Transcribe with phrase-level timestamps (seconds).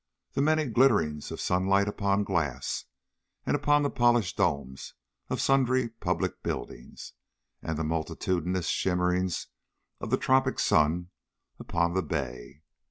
[0.33, 2.85] The many glitterings of sunlight upon glass,
[3.45, 4.95] and upon the polished domes
[5.29, 7.13] of sundry public buildings,
[7.61, 9.45] and the multitudinous shimmerings
[9.99, 11.11] of the tropic sun
[11.59, 12.63] upon the bay.